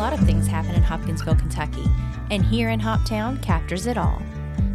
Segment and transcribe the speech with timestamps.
[0.00, 1.84] lot of things happen in Hopkinsville, Kentucky,
[2.30, 4.22] and here in Hoptown captures it all.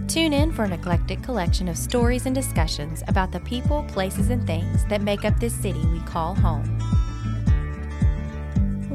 [0.07, 4.45] Tune in for an eclectic collection of stories and discussions about the people, places, and
[4.45, 6.63] things that make up this city we call home.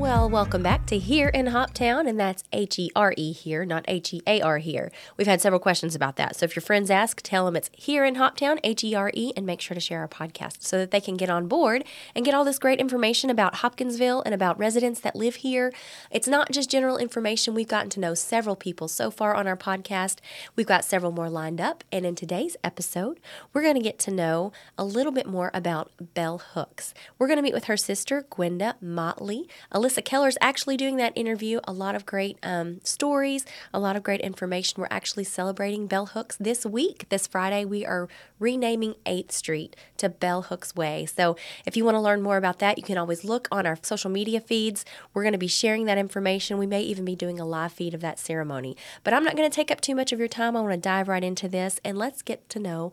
[0.01, 3.85] Well, welcome back to Here in Hoptown, and that's H E R E here, not
[3.87, 4.91] H E A R here.
[5.19, 6.37] We've had several questions about that.
[6.37, 9.35] So if your friends ask, tell them it's Here in Hoptown, H E R E,
[9.37, 12.25] and make sure to share our podcast so that they can get on board and
[12.25, 15.71] get all this great information about Hopkinsville and about residents that live here.
[16.11, 17.53] It's not just general information.
[17.53, 20.21] We've gotten to know several people so far on our podcast.
[20.57, 23.21] We've got several more lined up, and in today's episode,
[23.53, 26.95] we're going to get to know a little bit more about Bell Hooks.
[27.19, 29.47] We're going to meet with her sister, Gwenda Motley.
[29.91, 31.59] Alissa Keller's actually doing that interview.
[31.67, 33.45] A lot of great um, stories,
[33.75, 34.81] a lot of great information.
[34.81, 37.09] We're actually celebrating Bell Hooks this week.
[37.09, 38.09] This Friday, we are
[38.39, 41.07] renaming 8th Street to Bell Hooks Way.
[41.07, 41.35] So
[41.67, 44.13] if you want to learn more about that, you can always look on our social
[44.13, 44.85] media feeds.
[45.13, 46.57] We're going to be sharing that information.
[46.57, 48.77] We may even be doing a live feed of that ceremony.
[49.03, 50.57] But I'm not going to take up too much of your time.
[50.57, 52.93] I want to dive right into this and let's get to know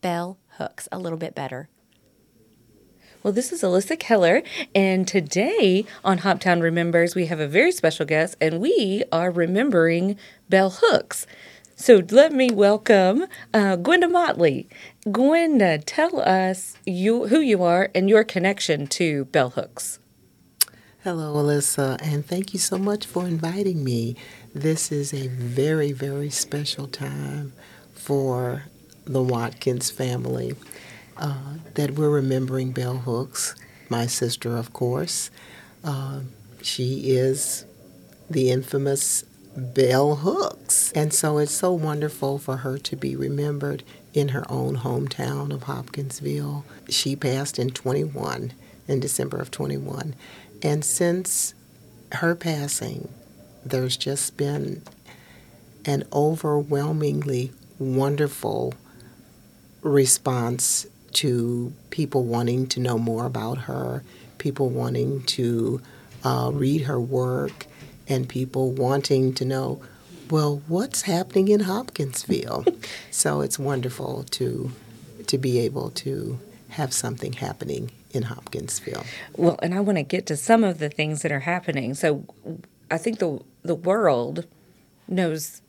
[0.00, 1.68] Bell Hooks a little bit better.
[3.24, 4.44] Well, this is Alissa Keller,
[4.76, 10.16] and today on Hoptown Remembers, we have a very special guest, and we are remembering
[10.48, 11.26] Bell Hooks.
[11.74, 14.68] So let me welcome uh, Gwenda Motley.
[15.10, 19.98] Gwenda, tell us you who you are and your connection to Bell Hooks.
[21.02, 24.14] Hello, Alissa, and thank you so much for inviting me.
[24.54, 27.52] This is a very, very special time
[27.94, 28.62] for
[29.06, 30.54] the Watkins family
[31.18, 33.54] uh, that we're remembering Bell Hooks,
[33.88, 35.30] my sister, of course.
[35.84, 36.20] Uh,
[36.62, 37.64] she is
[38.28, 39.24] the infamous
[39.56, 40.92] Bell Hooks.
[40.92, 43.82] And so it's so wonderful for her to be remembered
[44.14, 46.64] in her own hometown of Hopkinsville.
[46.88, 48.52] She passed in 21,
[48.86, 50.14] in December of 21.
[50.62, 51.54] And since
[52.12, 53.08] her passing,
[53.64, 54.82] there's just been
[55.84, 58.74] an overwhelmingly wonderful
[59.82, 64.02] response to people wanting to know more about her,
[64.38, 65.80] people wanting to
[66.24, 67.66] uh, read her work,
[68.08, 69.82] and people wanting to know,
[70.30, 72.64] well, what's happening in Hopkinsville?
[73.10, 74.70] so it's wonderful to
[75.26, 76.38] to be able to
[76.70, 79.04] have something happening in Hopkinsville.
[79.36, 81.94] Well, and I want to get to some of the things that are happening.
[81.94, 82.24] So
[82.90, 84.46] I think the the world
[85.06, 85.62] knows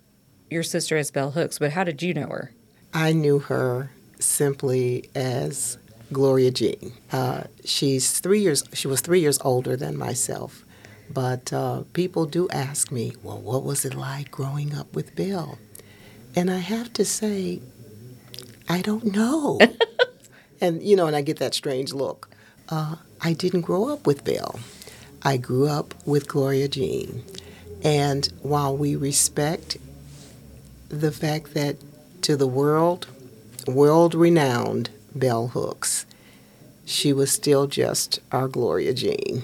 [0.50, 2.52] your sister as Bell Hooks, but how did you know her?
[2.94, 5.78] I knew her simply as
[6.12, 6.94] Gloria Jean.
[7.12, 8.63] Uh, she's three years.
[8.74, 10.63] She was three years older than myself,
[11.09, 15.57] but uh, people do ask me, "Well, what was it like growing up with Bill?"
[16.35, 17.62] And I have to say,
[18.68, 19.59] I don't know.
[20.62, 22.30] and you know, and I get that strange look.
[22.69, 24.59] Uh, I didn't grow up with Bill.
[25.24, 27.24] I grew up with Gloria Jean,
[27.84, 29.78] and while we respect
[30.90, 31.78] the fact that
[32.22, 33.07] to the world
[33.69, 36.06] world renowned bell hooks,
[36.85, 39.44] she was still just our Gloria Jean.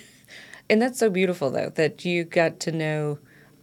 [0.70, 3.18] and that's so beautiful, though, that you got to know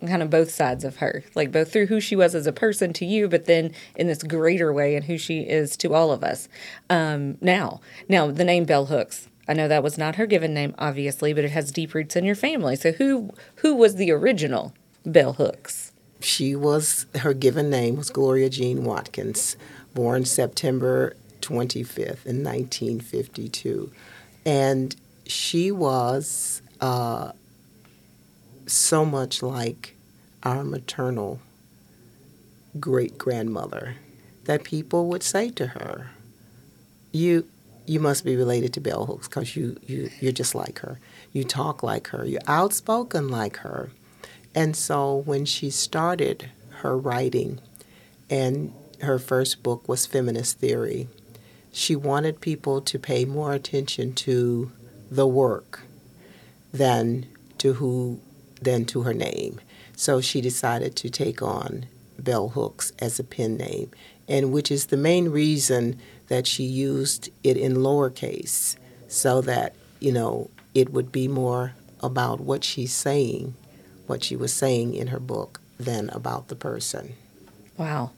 [0.07, 2.94] kind of both sides of her, like both through who she was as a person
[2.94, 6.23] to you, but then in this greater way and who she is to all of
[6.23, 6.47] us.
[6.89, 9.27] Um, now, now the name Bell Hooks.
[9.47, 12.23] I know that was not her given name, obviously, but it has deep roots in
[12.23, 12.75] your family.
[12.75, 14.73] So who who was the original
[15.06, 15.91] Bell Hooks?
[16.19, 19.57] She was her given name was Gloria Jean Watkins
[19.94, 23.91] born September 25th in 1952.
[24.45, 24.95] And
[25.25, 27.31] she was uh,
[28.66, 29.95] so much like
[30.44, 31.39] our maternal
[32.79, 33.95] great grandmother
[34.45, 36.11] that people would say to her,
[37.11, 37.45] You
[37.89, 41.00] you must be related to Bell Hooks because you, you, you're just like her.
[41.33, 42.23] You talk like her.
[42.23, 43.89] You're outspoken like her.
[44.53, 46.51] And so when she started
[46.81, 47.59] her writing
[48.29, 48.71] and
[49.02, 51.08] her first book was Feminist Theory.
[51.72, 54.72] She wanted people to pay more attention to
[55.12, 55.82] the work
[56.74, 57.25] than
[57.60, 58.19] to who
[58.62, 59.60] than to her name.
[59.96, 61.86] So she decided to take on
[62.18, 63.92] Bell Hooks as a pen name,
[64.28, 68.75] and which is the main reason that she used it in lowercase
[69.07, 73.56] so that, you know, it would be more about what she's saying,
[74.07, 77.16] what she was saying in her book than about the person.
[77.78, 78.12] Wow.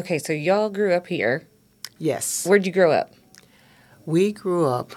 [0.00, 1.46] Okay, so y'all grew up here.
[1.98, 2.46] Yes.
[2.46, 3.12] Where'd you grow up?
[4.06, 4.92] We grew up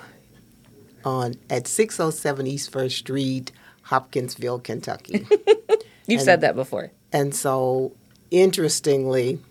[1.04, 3.52] on at 607 East First Street,
[3.82, 5.28] Hopkinsville, Kentucky.
[6.08, 6.94] You've and, said that before.
[7.12, 7.98] And so,
[8.32, 9.42] interestingly,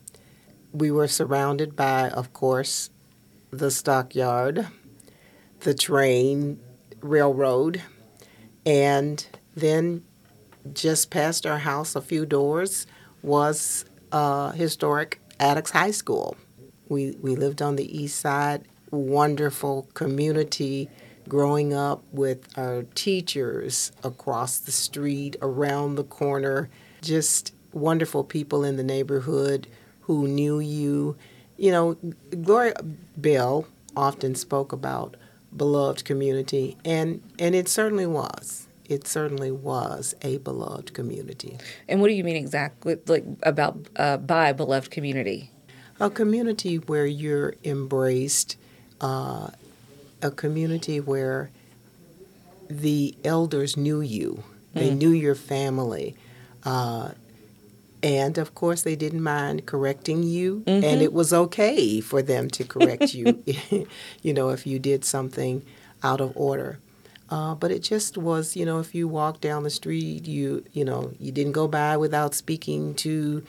[0.73, 2.89] we were surrounded by, of course,
[3.51, 4.69] the stockyard,
[5.61, 6.61] the train,
[7.03, 7.83] railroad,
[8.65, 10.03] and then
[10.73, 12.87] just past our house, a few doors,
[13.21, 16.37] was uh, historic Attucks High School.
[16.89, 18.63] We, we lived on the east side,
[18.93, 20.89] wonderful community
[21.29, 28.77] growing up with our teachers across the street, around the corner, just wonderful people in
[28.77, 29.67] the neighborhood
[30.03, 31.17] who knew you.
[31.57, 31.95] You know,
[32.43, 32.75] Gloria
[33.17, 33.67] Bell
[33.97, 35.17] often spoke about
[35.57, 38.69] beloved community, and, and it certainly was.
[38.93, 41.57] It certainly was a beloved community.
[41.89, 45.51] And what do you mean exactly, like about uh, by beloved community?
[45.99, 48.57] A community where you're embraced,
[49.01, 49.49] uh,
[50.21, 51.51] a community where
[52.69, 54.45] the elders knew you,
[54.75, 54.99] they mm.
[54.99, 56.15] knew your family.
[56.65, 57.13] Uh,
[58.03, 60.85] and of course, they didn't mind correcting you, mm-hmm.
[60.85, 63.43] and it was okay for them to correct you,
[64.23, 65.65] you know, if you did something
[66.03, 66.79] out of order.
[67.33, 70.85] Uh, but it just was, you know, if you walked down the street, you, you
[70.85, 73.43] know, you didn't go by without speaking to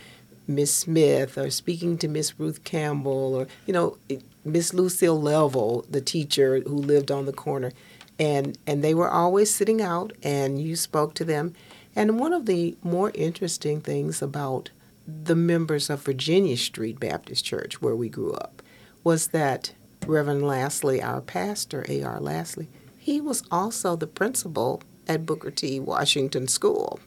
[0.48, 3.98] Miss Smith or speaking to Miss Ruth Campbell or, you know,
[4.46, 7.74] Miss Lucille Level, the teacher who lived on the corner.
[8.18, 11.54] And, and they were always sitting out, and you spoke to them
[11.96, 14.70] and one of the more interesting things about
[15.06, 18.62] the members of Virginia Street Baptist Church, where we grew up,
[19.04, 19.74] was that
[20.06, 22.20] Reverend Lastly, our pastor, A.R.
[22.20, 22.68] Lastly,
[23.04, 25.78] he was also the principal at Booker T.
[25.78, 27.02] Washington School.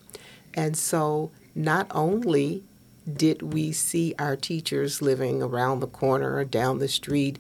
[0.52, 2.62] And so not only
[3.10, 7.38] did we see our teachers living around the corner or down the street,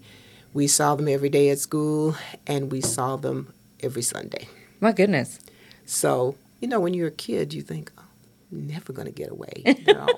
[0.54, 2.16] we saw them every day at school
[2.46, 4.48] and we saw them every Sunday.
[4.80, 5.38] My goodness.
[5.84, 8.04] So you know, when you're a kid, you think, oh,
[8.50, 9.52] never going to get away.
[9.66, 10.08] You know?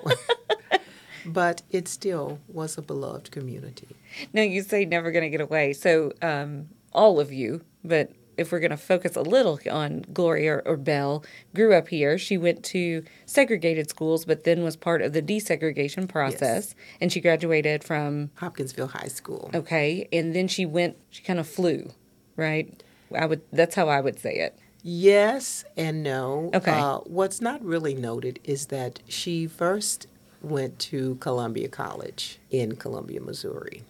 [1.25, 3.97] but it still was a beloved community.
[4.31, 5.73] Now, you say never going to get away.
[5.73, 10.55] So, um, all of you, but if we're going to focus a little on Gloria
[10.55, 12.17] or, or Belle, grew up here.
[12.17, 16.39] She went to segregated schools, but then was part of the desegregation process.
[16.69, 16.75] Yes.
[17.01, 19.51] And she graduated from Hopkinsville High School.
[19.53, 20.07] Okay.
[20.11, 21.91] And then she went, she kind of flew,
[22.35, 22.81] right?
[23.15, 24.57] I would, that's how I would say it.
[24.81, 26.51] Yes and no.
[26.53, 26.71] Okay.
[26.71, 30.07] Uh, what's not really noted is that she first
[30.41, 33.83] went to Columbia College in Columbia, Missouri.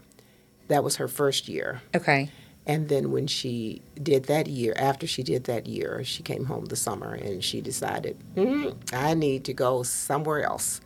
[0.68, 1.82] That was her first year.
[1.96, 2.32] Okay.
[2.70, 6.66] And then when she did that year, after she did that year, she came home
[6.66, 10.80] the summer and she decided, mm, I need to go somewhere else.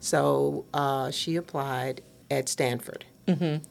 [0.00, 3.06] So uh, she applied at Stanford.
[3.26, 3.64] Mm-hmm.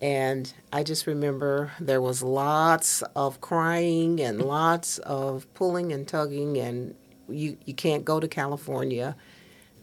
[0.00, 6.56] And I just remember there was lots of crying and lots of pulling and tugging,
[6.56, 6.94] and
[7.28, 9.14] you, you can't go to California.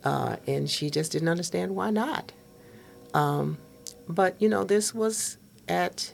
[0.04, 2.32] Uh, and she just didn't understand why not.
[3.14, 3.60] Um,
[4.10, 5.38] but, you know, this was
[5.68, 6.14] at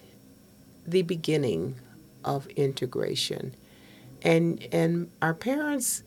[0.88, 1.76] the beginning
[2.24, 3.56] of integration.
[4.24, 6.04] And, and our parents,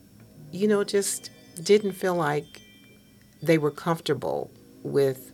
[0.50, 1.30] you know, just
[1.62, 2.62] didn't feel like
[3.42, 4.50] they were comfortable
[4.82, 5.32] with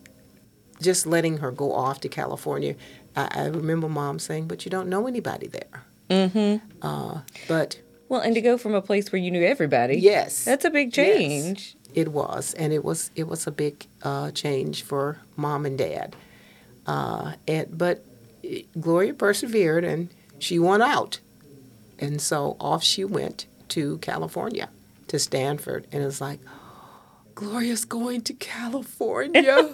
[0.80, 2.76] just letting her go off to California.
[3.14, 6.66] I, I remember mom saying, "But you don't know anybody there." Mm-hmm.
[6.82, 10.64] Uh, but well, and to go from a place where you knew everybody, yes, that's
[10.64, 11.76] a big change.
[11.82, 15.78] Yes, it was, and it was it was a big uh, change for mom and
[15.78, 16.14] dad.
[16.86, 18.04] Uh, and but
[18.78, 21.20] Gloria persevered, and she won out,
[21.98, 24.68] and so off she went to California,
[25.08, 26.40] to Stanford, and it was like,
[27.34, 29.72] Gloria's going to California.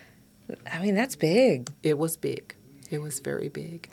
[0.72, 1.70] I mean, that's big.
[1.82, 2.54] It was big.
[2.90, 3.88] It was very big.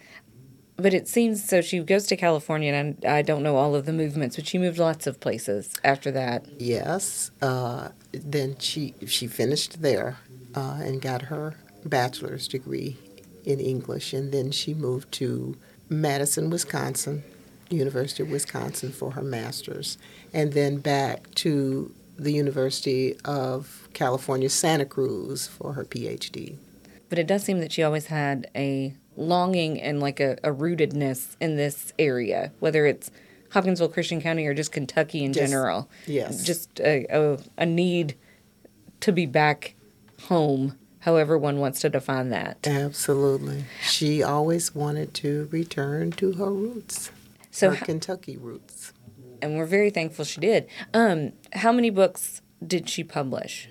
[0.78, 1.62] But it seems so.
[1.62, 4.78] She goes to California, and I don't know all of the movements, but she moved
[4.78, 6.46] lots of places after that.
[6.60, 7.32] Yes.
[7.42, 10.18] Uh, then she she finished there
[10.54, 11.56] uh, and got her
[11.86, 12.98] bachelor's degree
[13.46, 15.56] in English, and then she moved to
[15.90, 17.24] Madison, Wisconsin,
[17.70, 19.98] University of Wisconsin for her master's,
[20.34, 26.56] and then back to the University of California, Santa Cruz for her PhD.
[27.10, 31.36] But it does seem that she always had a longing and like a, a rootedness
[31.40, 33.12] in this area, whether it's
[33.52, 35.90] Hopkinsville Christian County or just Kentucky in just, general.
[36.08, 36.44] Yes.
[36.44, 38.16] Just a, a, a need
[39.02, 39.76] to be back
[40.24, 42.58] home, however one wants to define that.
[42.68, 43.64] Absolutely.
[43.82, 47.12] She always wanted to return to her roots,
[47.50, 48.94] so her Kentucky roots
[49.42, 50.68] and we're very thankful she did.
[50.94, 53.70] Um, how many books did she publish?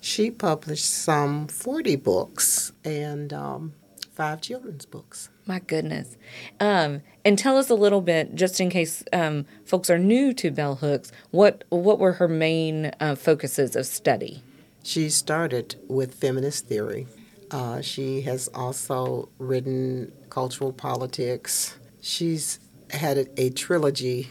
[0.00, 3.72] She published some 40 books and um,
[4.10, 5.30] five children's books.
[5.46, 6.16] My goodness.
[6.60, 10.50] Um, and tell us a little bit, just in case um, folks are new to
[10.50, 14.42] Bell Hooks, what, what were her main uh, focuses of study?
[14.82, 17.06] She started with feminist theory.
[17.50, 21.76] Uh, she has also written cultural politics.
[22.00, 22.58] She's
[22.90, 24.30] had a, a trilogy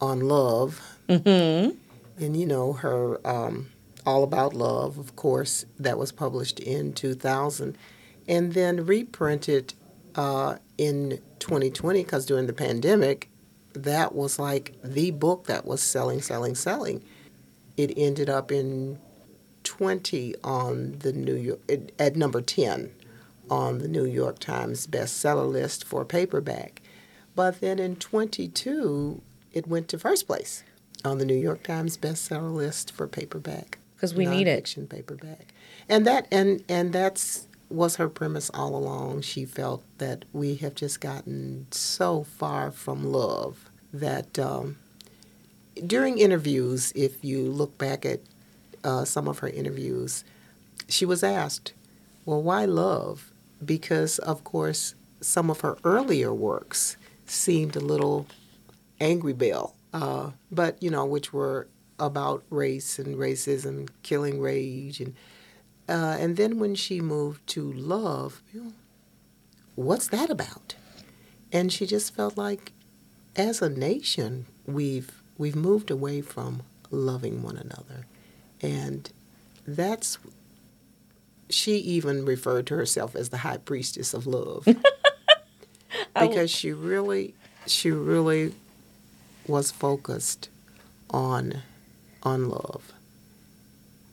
[0.00, 0.80] on love.
[1.08, 1.76] Mm-hmm.
[2.22, 3.68] And you know, her um,
[4.04, 7.76] All About Love, of course, that was published in 2000
[8.28, 9.74] and then reprinted
[10.14, 13.30] uh, in 2020 because during the pandemic,
[13.74, 17.02] that was like the book that was selling, selling, selling.
[17.76, 18.98] It ended up in
[19.66, 21.60] 20 on the New York
[21.98, 22.92] at number 10
[23.50, 26.80] on the New York Times bestseller list for paperback.
[27.34, 29.20] But then in 22,
[29.52, 30.64] it went to first place
[31.04, 33.78] on the New York Times bestseller list for paperback.
[33.96, 34.56] Because we need it.
[34.56, 35.52] Fiction paperback,
[35.88, 39.22] and that and and that's was her premise all along.
[39.22, 44.76] She felt that we have just gotten so far from love that um,
[45.86, 48.20] during interviews, if you look back at
[48.86, 50.24] uh, some of her interviews,
[50.88, 51.72] she was asked,
[52.24, 53.32] "Well, why love?"
[53.64, 58.26] Because of course, some of her earlier works seemed a little
[59.00, 61.66] angry bell, uh, but you know, which were
[61.98, 65.14] about race and racism, killing rage, and
[65.88, 68.72] uh, and then when she moved to love, you know,
[69.74, 70.74] what's that about?
[71.52, 72.72] And she just felt like,
[73.36, 78.06] as a nation, we've we've moved away from loving one another,
[78.62, 79.10] and
[79.66, 80.18] that's.
[81.48, 84.66] She even referred to herself as the high priestess of love,
[86.20, 87.34] because she really,
[87.66, 88.52] she really
[89.46, 90.48] was focused
[91.10, 91.62] on
[92.24, 92.92] on love.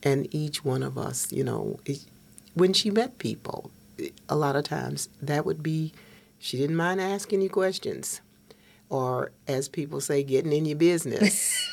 [0.04, 1.80] And each one of us, you know,
[2.54, 3.72] when she met people,
[4.30, 5.94] a lot of times that would be,
[6.40, 8.22] she didn't mind asking you questions,
[8.90, 11.70] or as people say, getting in your business.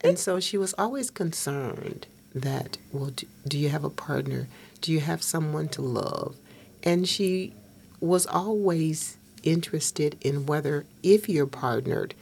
[0.00, 4.48] and so she was always concerned that, well, do, do you have a partner?
[4.80, 6.36] Do you have someone to love?
[6.82, 7.52] And she
[8.00, 12.14] was always interested in whether, if you're partnered,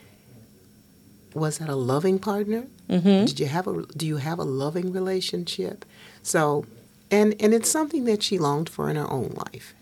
[1.34, 2.66] was that a loving partner?
[2.88, 3.26] Mm-hmm.
[3.26, 5.84] Did you have a do you have a loving relationship?
[6.22, 6.64] So,
[7.10, 9.75] and and it's something that she longed for in her own life.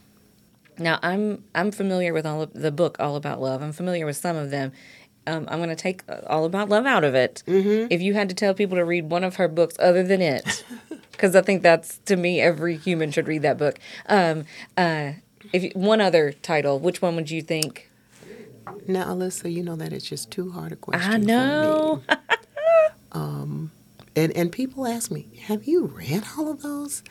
[0.79, 3.63] Now I'm I'm familiar with all of the book All About Love.
[3.63, 4.73] I'm familiar with some of them.
[5.27, 7.43] Um, I'm going to take All About Love out of it.
[7.47, 7.87] Mm-hmm.
[7.91, 10.65] If you had to tell people to read one of her books other than it,
[11.13, 13.79] because I think that's to me every human should read that book.
[14.07, 14.45] Um,
[14.77, 15.13] uh,
[15.53, 17.91] if you, one other title, which one would you think?
[18.87, 21.13] Now, Alissa, you know that it's just too hard a question.
[21.13, 22.03] I know.
[23.13, 23.71] um,
[24.17, 27.03] and and people ask me, "Have you read all of those?"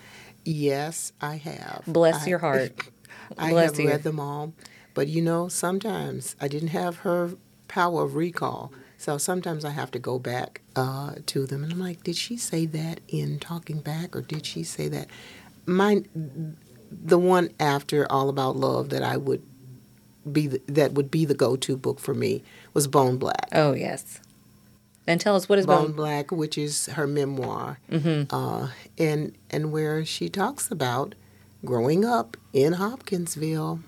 [0.45, 1.83] Yes, I have.
[1.87, 2.73] Bless I, your heart.
[3.37, 3.89] I Bless have you.
[3.89, 4.53] read them all,
[4.93, 7.31] but you know, sometimes I didn't have her
[7.73, 11.79] power of recall, so sometimes I have to go back uh, to them, and I'm
[11.79, 15.07] like, "Did she say that in Talking Back, or did she say that?"
[15.65, 16.55] Mine,
[16.91, 19.41] the one after All About Love that I would
[20.31, 23.47] be the, that would be the go-to book for me was Bone Black.
[23.51, 24.19] Oh yes.
[25.05, 25.95] And tell us what is Bone Bone.
[25.95, 28.33] Black, which is her memoir, Mm-hmm.
[28.33, 31.15] uh, and and where she talks about
[31.65, 33.79] growing up in Hopkinsville.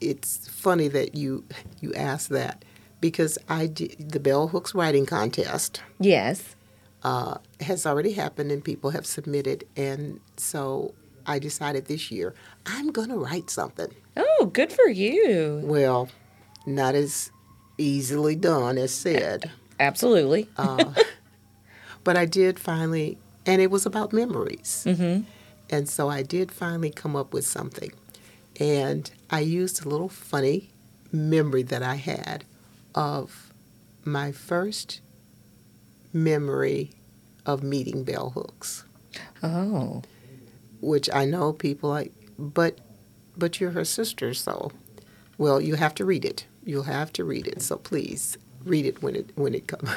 [0.00, 1.44] It's funny that you
[1.80, 2.64] you asked that
[3.10, 6.56] because I did, the Bell Hooks writing contest Yes.
[7.02, 10.94] uh, has already happened and people have submitted, and so
[11.26, 12.34] I decided this year
[12.66, 13.92] I'm going to write something.
[14.16, 15.60] Oh, good for you.
[15.64, 16.08] Well,
[16.66, 17.30] not as
[17.78, 19.50] easily done as said.
[19.78, 20.48] Absolutely.
[20.56, 20.92] Uh,
[22.04, 24.84] but I did finally, and it was about memories.
[24.86, 25.22] mm-hmm.
[25.68, 27.92] And so I did finally come up with something.
[28.60, 30.70] And I used a little funny
[31.12, 32.44] memory that I had
[32.96, 33.52] of
[34.04, 35.00] my first
[36.12, 36.90] memory
[37.44, 38.84] of meeting bell hooks,
[39.42, 40.02] Oh.
[40.80, 42.78] which I know people like, but
[43.36, 44.72] but you're her sister, so
[45.38, 46.46] well you have to read it.
[46.64, 47.62] You'll have to read it.
[47.62, 49.90] So please read it when it when it comes.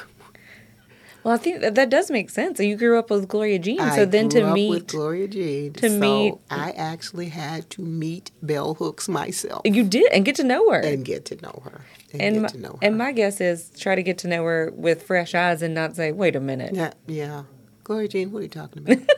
[1.23, 2.59] Well, I think that, that does make sense.
[2.59, 5.27] You grew up with Gloria Jean, I so then grew to up meet with Gloria
[5.27, 5.73] Jean.
[5.73, 10.35] to so meet- I actually had to meet Bell Hooks myself you did and get
[10.38, 10.79] to know her.
[10.79, 11.81] and get to know her
[12.13, 12.77] and, and get my, to know her.
[12.81, 15.95] and my guess is try to get to know her with fresh eyes and not
[15.95, 17.43] say, "Wait a minute." yeah, yeah.
[17.83, 18.97] Gloria Jean, what are you talking about?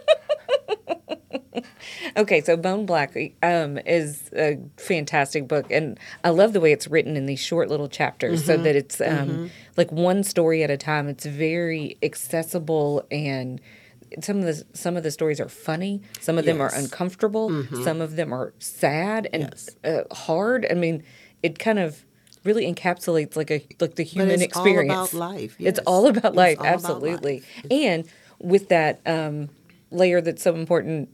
[2.18, 6.88] Okay, so Bone Black um, is a fantastic book, and I love the way it's
[6.88, 10.78] written in these short little chapters, so that it's um, like one story at a
[10.78, 11.08] time.
[11.08, 13.60] It's very accessible, and
[14.22, 16.02] some of the some of the stories are funny.
[16.20, 16.84] Some of them are Yes.
[16.86, 17.66] uncomfortable.
[17.84, 19.70] Some of them are sad and Yes.
[19.84, 20.66] uh, hard.
[20.70, 21.04] I mean,
[21.44, 22.06] it kind of
[22.44, 25.14] really encapsulates like a like the human it's all about experience.
[25.14, 27.36] life, It's all about life, all about absolutely.
[27.36, 27.66] life.
[27.70, 28.06] And
[28.40, 29.50] with that um,
[29.92, 31.10] layer that's so important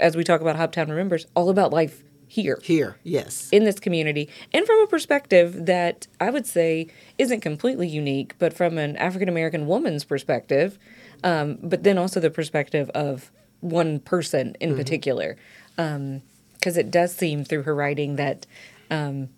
[0.00, 3.48] as we talk about Hoptown Remembers, all about life here Here, yes.
[3.52, 8.52] in this community and from a perspective that I would say isn't completely unique, but
[8.52, 10.78] from an African American woman's perspective,
[11.22, 15.36] um, but then also the perspective of one person in particular.
[15.76, 18.46] Because it does seem through her writing that
[18.90, 19.28] um,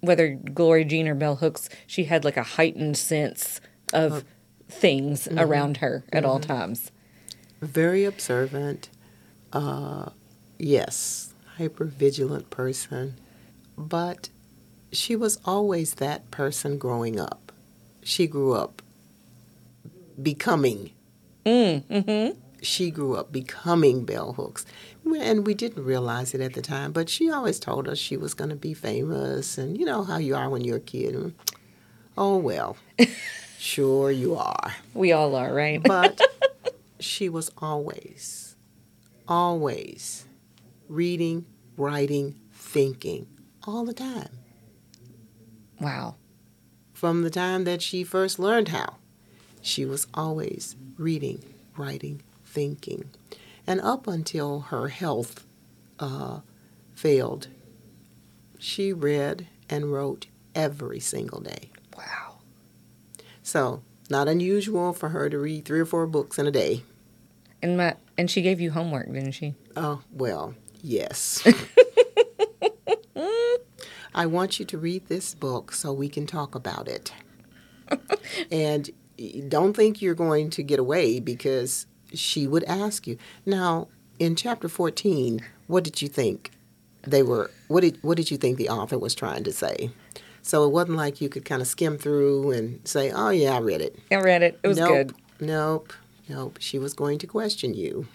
[0.00, 3.60] whether Gloria Jean or Bell Hooks, she had like a heightened sense
[3.92, 4.24] of
[4.68, 6.90] things around her at all times.
[7.62, 8.90] Very observant.
[9.54, 10.10] Uh,
[10.58, 13.14] yes, hyper vigilant person.
[13.78, 14.28] But
[14.92, 17.52] she was always that person growing up.
[18.02, 18.82] She grew up
[20.20, 20.90] becoming.
[22.62, 24.64] She grew up becoming Bell Hooks.
[25.04, 28.34] And we didn't realize it at the time, but she always told us she was
[28.34, 29.58] going to be famous.
[29.58, 31.34] And you know how you are when you're a kid.
[32.16, 32.76] Oh, well,
[33.58, 34.74] sure you are.
[34.94, 35.82] We all are, right?
[35.82, 36.20] But
[37.00, 38.53] she was always,
[39.28, 40.26] always
[40.88, 43.26] reading, writing, thinking
[43.66, 44.28] all the time.
[45.80, 46.16] wow.
[46.92, 48.96] From the time that she first learned how,
[49.60, 51.42] she was always reading,
[51.76, 53.10] writing, thinking.
[53.66, 55.44] And up until her health
[55.98, 56.40] uh,
[56.94, 57.48] failed,
[58.58, 61.70] she read and wrote every single day.
[61.96, 62.38] Wow.
[63.42, 66.82] So, not unusual for her to read three or four books in a day.
[67.62, 69.54] And my and she gave you homework, didn't she?
[69.76, 71.46] Oh, well, yes.
[74.14, 77.12] I want you to read this book so we can talk about it.
[78.50, 78.90] and
[79.48, 83.18] don't think you're going to get away because she would ask you.
[83.44, 86.52] Now, in chapter 14, what did you think
[87.02, 89.90] they were what did what did you think the author was trying to say?
[90.42, 93.60] So it wasn't like you could kind of skim through and say, "Oh yeah, I
[93.60, 94.58] read it." I read it.
[94.62, 95.14] It was nope, good.
[95.40, 95.92] Nope.
[96.28, 96.58] Nope.
[96.60, 98.06] She was going to question you.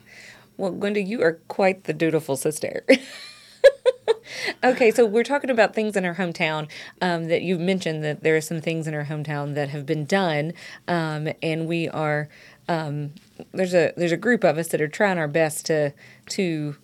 [0.58, 2.86] Well, Gwenda, you are quite the dutiful sister.
[4.64, 6.70] okay, so we're talking about things in her hometown
[7.02, 10.06] um, that you've mentioned that there are some things in her hometown that have been
[10.06, 10.54] done,
[10.88, 12.30] um, and we are
[12.68, 13.14] um,
[13.54, 15.94] there's a there's a group of us that are trying our best to
[16.30, 16.76] to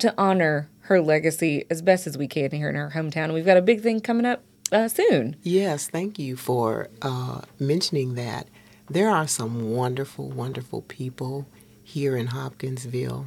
[0.00, 3.34] to honor her legacy as best as we can here in her hometown.
[3.34, 4.42] We've got a big thing coming up
[4.72, 5.36] uh, soon.
[5.42, 8.48] Yes, thank you for uh, mentioning that.
[8.90, 11.46] There are some wonderful, wonderful people
[11.84, 13.26] here in Hopkinsville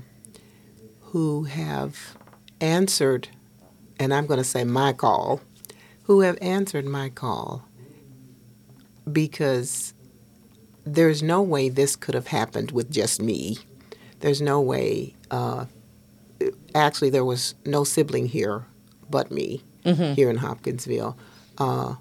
[1.01, 2.17] who have
[2.59, 3.27] answered,
[3.99, 5.41] and I'm going to say my call,
[6.03, 7.63] who have answered my call
[9.11, 9.93] because
[10.83, 13.59] there's no way this could have happened with just me.
[14.19, 15.15] There's no way.
[15.29, 15.65] Uh,
[16.73, 18.65] actually, there was no sibling here
[19.09, 21.17] but me here in Hopkinsville.
[21.57, 21.95] Uh,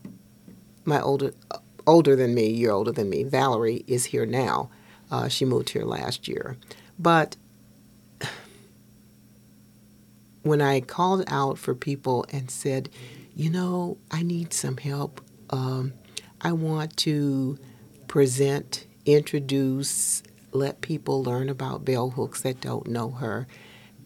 [0.85, 1.33] my older
[1.90, 3.24] older than me, you're older than me.
[3.24, 4.70] Valerie is here now.
[5.11, 6.57] Uh, she moved here last year,
[6.98, 7.37] but
[10.42, 12.88] when I called out for people and said,
[13.35, 15.20] you know, I need some help.
[15.50, 15.92] Um,
[16.40, 17.59] I want to
[18.07, 20.22] present, introduce,
[20.53, 23.48] let people learn about Bell Hooks that don't know her,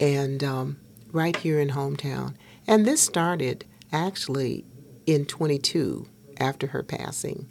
[0.01, 0.79] and um,
[1.13, 2.35] right here in hometown.
[2.67, 4.65] And this started actually
[5.07, 7.47] in 22 after her passing.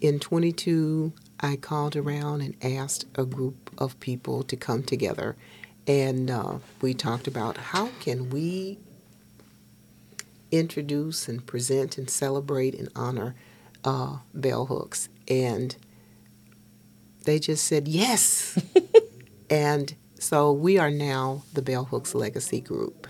[0.00, 5.36] In 22, I called around and asked a group of people to come together,
[5.86, 8.78] and uh, we talked about how can we
[10.50, 13.34] introduce and present and celebrate and honor
[13.84, 15.76] uh, bell hooks, and
[17.24, 18.58] they just said yes,
[19.50, 23.06] and so we are now the Bell Hooks Legacy Group,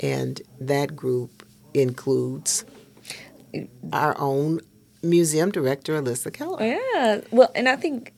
[0.00, 2.64] and that group includes
[3.92, 4.60] our own
[5.02, 6.62] museum director, Alissa Keller.
[6.64, 7.20] Yeah.
[7.30, 8.12] Well, and I think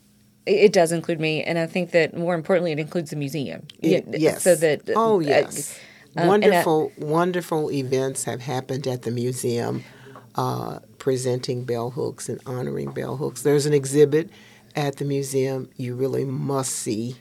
[0.46, 3.66] it does include me, and I think that more importantly, it includes the museum.
[3.80, 4.42] It- yes.
[4.42, 5.78] So that Oh uh, yes.
[6.16, 9.84] um, and I- wonderful, wonderful events have happened at the museum,
[10.34, 13.42] uh, presenting bell hooks and honoring bell hooks.
[13.42, 14.30] There's an exhibit
[14.74, 17.16] at the museum you really must see,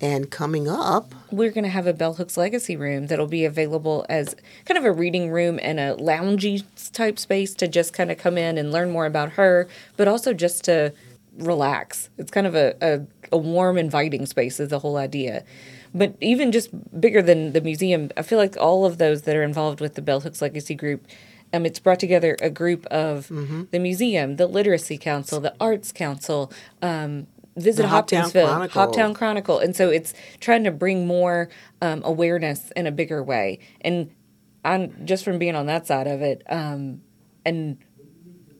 [0.00, 4.04] and coming up, we're going to have a Bell Hooks Legacy room that'll be available
[4.08, 8.18] as kind of a reading room and a loungy type space to just kind of
[8.18, 10.92] come in and learn more about her, but also just to
[11.38, 12.10] relax.
[12.18, 15.44] It's kind of a, a, a warm, inviting space, is the whole idea.
[15.94, 19.44] But even just bigger than the museum, I feel like all of those that are
[19.44, 21.06] involved with the Bell Hooks Legacy group.
[21.52, 23.28] Um, it's brought together a group of
[23.70, 26.52] the museum, the Literacy Council, the Arts Council,
[26.82, 28.86] um, Visit The Hoptown Hopkinsville, Chronicle.
[28.86, 31.48] Hoptown Chronicle, and so it's trying to bring more
[31.80, 33.60] um, awareness in a bigger way.
[33.80, 34.10] And
[34.64, 37.02] I'm just from being on that side of it, um,
[37.44, 37.78] and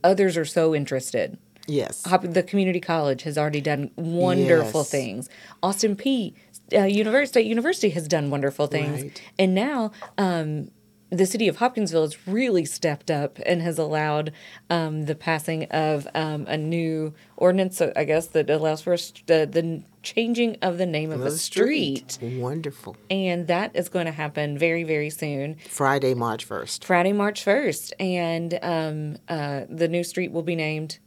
[0.05, 1.39] others are so interested.
[1.67, 2.05] Yes.
[2.05, 4.91] Hop- the community college has already done wonderful Yes.
[4.91, 5.29] things.
[5.63, 6.35] Austin Peay.
[6.73, 9.23] Uh, University State University has done wonderful things, Right.
[9.39, 10.71] and now um,
[11.19, 14.33] the city of Hopkinsville has really stepped up and has allowed
[14.71, 18.97] um, the passing of um, a new ordinance, I guess, that allows for
[19.27, 22.19] the, the changing of the name of a The street.
[22.21, 22.97] Wonderful.
[23.11, 25.57] And that is going to happen very, very soon.
[25.69, 26.85] Friday, March 1st.
[26.85, 27.93] Friday, March 1st.
[28.01, 30.99] And um, uh, the new street will be named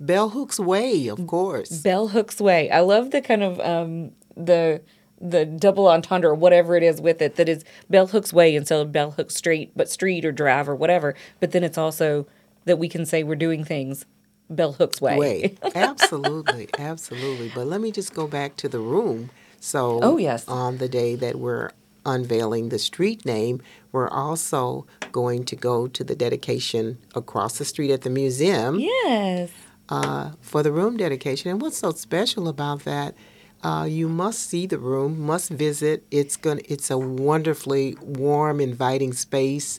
[0.00, 1.70] Bell Hooks Way, of course.
[1.80, 2.70] Bell Hooks Way.
[2.70, 4.82] I love the kind of um, the
[5.22, 8.80] the double entendre or whatever it is with it that is Bell Hooks Way instead
[8.80, 11.14] of Bell Hooks Street, but street or drive or whatever.
[11.38, 12.26] But then it's also
[12.64, 14.04] that we can say we're doing things
[14.50, 15.16] Bell Hooks Way.
[15.18, 15.54] Way.
[15.74, 17.50] absolutely, absolutely.
[17.54, 19.30] But let me just go back to the room.
[19.60, 20.46] So, Oh, yes.
[20.48, 21.70] on the day that we're
[22.04, 27.92] unveiling the street name, we're also going to go to the dedication across the street
[27.92, 28.80] at the museum.
[28.80, 29.50] Yes.
[29.88, 31.50] uh, for the room dedication.
[31.52, 33.14] And what's so special about that?
[33.62, 36.04] Uh, you must see the room, must visit.
[36.10, 39.78] It's going it's a wonderfully warm, inviting space,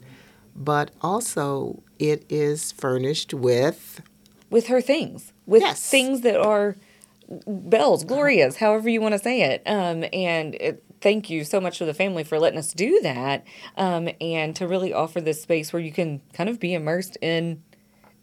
[0.56, 4.02] but also it is furnished with
[4.50, 5.34] With her things.
[5.46, 5.89] With Yes.
[5.89, 6.78] things that are
[7.48, 9.63] bells, glorias, however you want to say it.
[9.65, 13.43] Um, and it, thank you so much to the family for letting us do that.
[13.76, 17.63] Um, and to really offer this space where you can kind of be immersed in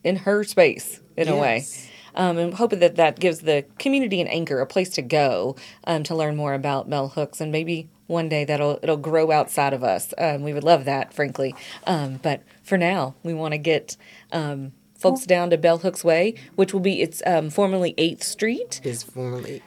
[0.03, 1.66] in her space in a way.
[2.14, 6.03] Um, and hoping that that gives the community an anchor, a place to go um,
[6.05, 9.85] to learn more about Bell Hooks, and maybe one day that'll it'll grow outside of
[9.85, 10.12] us.
[10.18, 11.55] Um, we would love that, frankly.
[11.87, 13.96] Um, but for now, we want to get
[14.33, 18.81] um, folks down to Bell Hooks Way, which will be it's um, formerly Eighth Street,
[18.83, 19.62] is formerly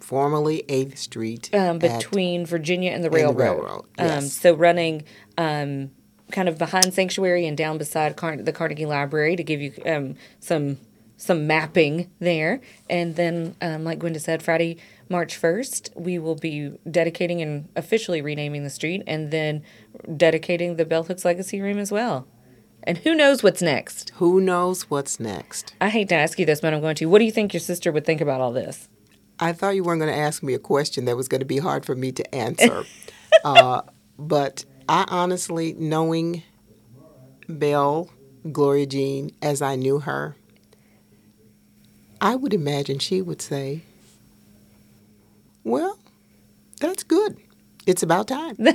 [0.00, 3.36] formerly Eighth Street um, at- between Virginia and the the railroad.
[3.38, 4.32] railroad, Um, yes.
[4.32, 5.04] so running
[5.36, 5.90] um,
[6.32, 10.14] kind of behind Sanctuary and down beside Car- the Carnegie Library to give you um,
[10.40, 10.78] some
[11.18, 12.62] some mapping there.
[12.88, 14.78] And then, um, like Gwenda said, Friday,
[15.10, 19.62] March first, we will be dedicating and officially renaming the street, and then
[20.16, 22.26] dedicating the Bell Hooks Legacy Room as well.
[22.84, 24.10] And who knows what's next?
[24.16, 25.74] Who knows what's next?
[25.80, 27.06] I hate to ask you this, but I'm going to.
[27.06, 28.88] What do you think your sister would think about all this?
[29.40, 31.58] I thought you weren't going to ask me a question that was going to be
[31.58, 32.84] hard for me to answer.
[33.44, 33.82] uh,
[34.18, 36.42] but I honestly, knowing
[37.48, 38.08] Belle,
[38.50, 40.36] Gloria Jean, as I knew her,
[42.20, 43.82] I would imagine she would say,
[45.64, 45.98] Well,
[46.80, 47.36] that's good.
[47.86, 48.56] It's about time.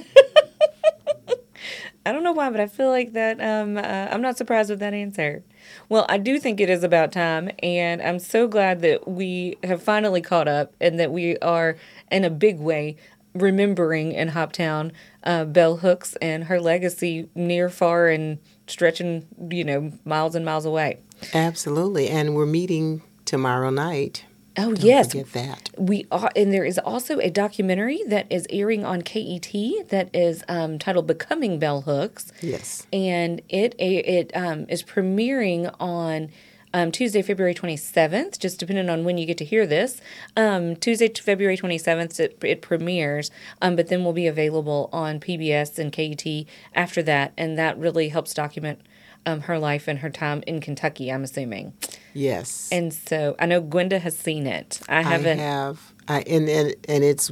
[2.05, 3.39] I don't know why, but I feel like that.
[3.39, 5.41] Um, uh, I'm not surprised with that answer.
[5.87, 9.81] Well, I do think it is about time, and I'm so glad that we have
[9.81, 11.77] finally caught up and that we are,
[12.11, 12.97] in a big way,
[13.33, 14.91] remembering in Hoptown
[15.23, 20.65] uh, Bell Hooks and her legacy near, far, and stretching, you know, miles and miles
[20.65, 20.99] away.
[21.33, 22.09] Absolutely.
[22.09, 24.25] And we're meeting tomorrow night.
[24.55, 25.69] Oh Don't yes, forget that.
[25.79, 29.51] we are, and there is also a documentary that is airing on KET
[29.89, 32.85] that is um, titled "Becoming Bell Hooks." Yes.
[32.93, 36.29] and it it um, is premiering on
[36.71, 38.39] um, Tuesday, February twenty seventh.
[38.39, 39.99] Just depending on when you get to hear this,
[40.37, 43.31] um, Tuesday, February twenty seventh, it, it premieres.
[43.59, 48.09] Um, but then will be available on PBS and KET after that, and that really
[48.09, 48.81] helps document
[49.25, 51.11] um, her life and her time in Kentucky.
[51.11, 51.73] I'm assuming,
[52.13, 52.69] Yes.
[52.71, 54.79] and so I know Gwenda has seen it.
[54.87, 55.39] I haven't.
[55.39, 55.93] I have.
[56.07, 57.31] I and, and and it's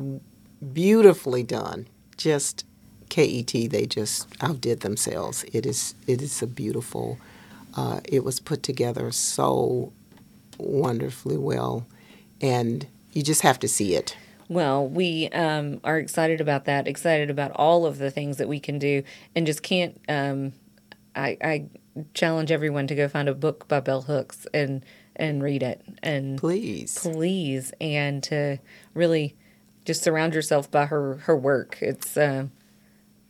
[0.73, 1.87] beautifully done.
[2.17, 2.65] Just
[3.09, 5.43] KET, they just outdid themselves.
[5.53, 7.19] It is it is a beautiful.
[7.75, 9.93] Uh, it was put together so
[10.57, 11.85] wonderfully well,
[12.41, 14.15] and you just have to see it.
[14.49, 16.87] Well, we um, are excited about that.
[16.87, 19.03] Excited about all of the things that we can do,
[19.35, 19.99] and just can't.
[20.09, 20.53] Um,
[21.15, 21.65] I, I
[22.13, 24.83] challenge everyone to go find a book by Bell Hooks and
[25.15, 26.97] and read it, and Please.
[26.97, 28.59] please, and to
[28.93, 29.35] really
[29.83, 31.77] just surround yourself by her her work.
[31.81, 32.47] It's uh,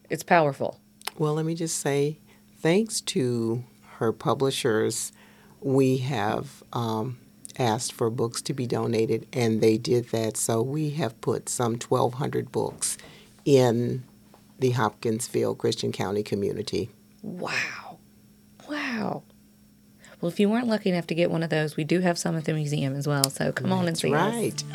[0.09, 0.79] it's powerful.
[1.17, 2.19] Well, let me just say,
[2.59, 3.63] thanks to
[3.97, 5.11] her publishers,
[5.59, 7.17] we have um,
[7.57, 10.37] asked for books to be donated, and they did that.
[10.37, 12.97] So we have put some 1,200 books
[13.45, 14.03] in
[14.59, 16.89] the Hopkinsville Christian County community.
[17.23, 17.80] Wow,
[19.01, 19.23] wow.
[20.19, 22.37] Well, if you weren't lucky enough to get one of those, we do have some
[22.37, 23.29] at the museum as well.
[23.31, 24.33] So come on and see us.
[24.33, 24.63] right.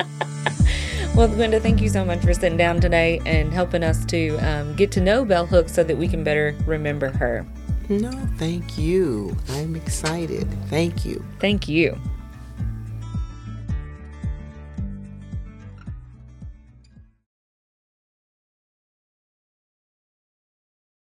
[1.15, 4.75] Well, Gwenda, thank you so much for sitting down today and helping us to um,
[4.75, 7.43] get to know Bell Hooks so that we can better remember her.
[7.89, 9.35] No, thank you.
[9.49, 10.47] I'm excited.
[10.69, 11.25] Thank you.
[11.39, 11.99] Thank you.